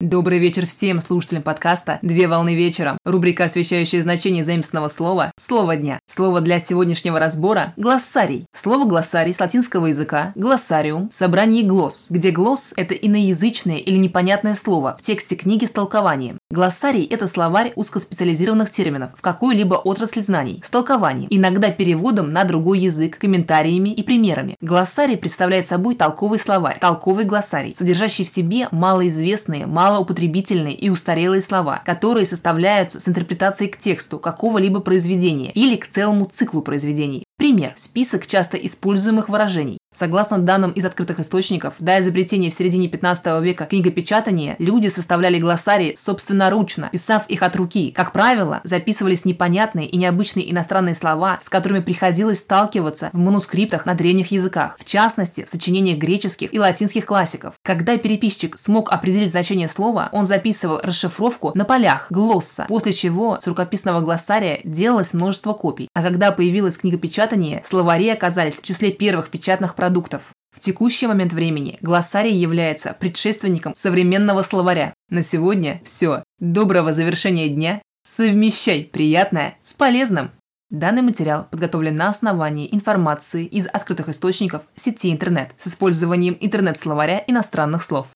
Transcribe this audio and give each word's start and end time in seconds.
Добрый 0.00 0.38
вечер 0.38 0.64
всем 0.64 1.00
слушателям 1.00 1.42
подкаста 1.42 1.98
«Две 2.02 2.28
волны 2.28 2.54
вечером». 2.54 2.98
Рубрика, 3.04 3.46
освещающая 3.46 4.00
значение 4.00 4.44
заимственного 4.44 4.86
слова 4.86 5.32
«Слово 5.36 5.74
дня». 5.74 5.98
Слово 6.06 6.40
для 6.40 6.60
сегодняшнего 6.60 7.18
разбора– 7.18 7.74
глоссарий. 7.76 8.46
Слово 8.52 8.88
глоссарий 8.88 9.34
с 9.34 9.40
латинского 9.40 9.86
языка 9.86 10.30
глоссариум– 10.36 11.10
собрание 11.12 11.64
глосс, 11.64 12.06
где 12.10 12.30
глосс– 12.30 12.72
это 12.76 12.94
иноязычное 12.94 13.78
или 13.78 13.96
непонятное 13.96 14.54
слово 14.54 14.96
в 15.00 15.02
тексте 15.02 15.34
книги 15.34 15.64
с 15.64 15.72
толкованием. 15.72 16.37
Глоссарий– 16.50 17.04
это 17.10 17.26
словарь 17.26 17.74
узкоспециализированных 17.76 18.70
терминов 18.70 19.10
в 19.14 19.20
какой-либо 19.20 19.74
отрасли 19.74 20.20
знаний, 20.20 20.62
с 20.64 20.70
толкованием, 20.70 21.28
иногда 21.28 21.70
переводом 21.70 22.32
на 22.32 22.44
другой 22.44 22.78
язык, 22.78 23.18
комментариями 23.18 23.90
и 23.90 24.02
примерами. 24.02 24.56
Глоссарий 24.62 25.18
представляет 25.18 25.66
собой 25.66 25.94
толковый 25.94 26.38
словарь, 26.38 26.78
толковый 26.80 27.26
глоссарий, 27.26 27.76
содержащий 27.78 28.24
в 28.24 28.30
себе 28.30 28.68
малоизвестные, 28.70 29.66
мало 29.66 29.88
малоупотребительные 29.98 30.74
и 30.74 30.88
устарелые 30.88 31.42
слова, 31.42 31.82
которые 31.84 32.24
составляются 32.24 32.98
с 32.98 33.06
интерпретацией 33.08 33.70
к 33.70 33.78
тексту 33.78 34.18
какого-либо 34.18 34.80
произведения 34.80 35.52
или 35.52 35.76
к 35.76 35.86
целому 35.86 36.30
циклу 36.32 36.62
произведений. 36.62 37.24
Пример. 37.36 37.74
Список 37.76 38.26
часто 38.26 38.56
используемых 38.56 39.28
выражений. 39.28 39.77
Согласно 39.94 40.38
данным 40.38 40.72
из 40.72 40.84
открытых 40.84 41.18
источников, 41.18 41.74
до 41.78 41.98
изобретения 42.00 42.50
в 42.50 42.54
середине 42.54 42.88
15 42.88 43.42
века 43.42 43.64
книгопечатания, 43.64 44.54
люди 44.58 44.88
составляли 44.88 45.38
глоссарии 45.38 45.94
собственноручно, 45.96 46.90
писав 46.92 47.26
их 47.28 47.42
от 47.42 47.56
руки. 47.56 47.90
Как 47.90 48.12
правило, 48.12 48.60
записывались 48.64 49.24
непонятные 49.24 49.88
и 49.88 49.96
необычные 49.96 50.52
иностранные 50.52 50.94
слова, 50.94 51.40
с 51.42 51.48
которыми 51.48 51.80
приходилось 51.80 52.40
сталкиваться 52.40 53.08
в 53.14 53.18
манускриптах 53.18 53.86
на 53.86 53.94
древних 53.94 54.30
языках, 54.30 54.76
в 54.78 54.84
частности, 54.84 55.44
в 55.44 55.48
сочинениях 55.48 55.98
греческих 55.98 56.52
и 56.52 56.60
латинских 56.60 57.06
классиков. 57.06 57.54
Когда 57.62 57.96
переписчик 57.96 58.58
смог 58.58 58.92
определить 58.92 59.30
значение 59.30 59.68
слова, 59.68 60.10
он 60.12 60.26
записывал 60.26 60.80
расшифровку 60.82 61.52
на 61.54 61.64
полях 61.64 62.08
глосса, 62.10 62.66
после 62.68 62.92
чего 62.92 63.38
с 63.40 63.46
рукописного 63.46 64.00
глоссария 64.02 64.60
делалось 64.64 65.14
множество 65.14 65.54
копий. 65.54 65.88
А 65.94 66.02
когда 66.02 66.30
появилась 66.30 66.76
книгопечатание, 66.76 67.62
словари 67.64 68.10
оказались 68.10 68.56
в 68.56 68.62
числе 68.62 68.92
первых 68.92 69.30
печатных 69.30 69.74
продуктов. 69.78 70.32
В 70.50 70.58
текущий 70.58 71.06
момент 71.06 71.32
времени 71.32 71.78
глоссарий 71.82 72.34
является 72.34 72.96
предшественником 72.98 73.74
современного 73.76 74.42
словаря. 74.42 74.92
На 75.08 75.22
сегодня 75.22 75.80
все. 75.84 76.24
Доброго 76.40 76.92
завершения 76.92 77.48
дня. 77.48 77.80
Совмещай 78.02 78.82
приятное 78.82 79.56
с 79.62 79.74
полезным. 79.74 80.32
Данный 80.68 81.02
материал 81.02 81.46
подготовлен 81.48 81.94
на 81.94 82.08
основании 82.08 82.68
информации 82.74 83.46
из 83.46 83.68
открытых 83.68 84.08
источников 84.08 84.62
сети 84.74 85.12
интернет 85.12 85.54
с 85.58 85.68
использованием 85.68 86.36
интернет-словаря 86.40 87.22
иностранных 87.28 87.84
слов. 87.84 88.08